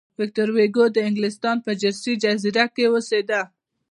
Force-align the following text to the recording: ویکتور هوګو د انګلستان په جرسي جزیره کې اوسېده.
ویکتور 0.19 0.47
هوګو 0.55 0.85
د 0.91 0.97
انګلستان 1.07 1.57
په 1.65 1.71
جرسي 1.81 2.13
جزیره 2.23 2.65
کې 2.75 2.85
اوسېده. 2.89 3.41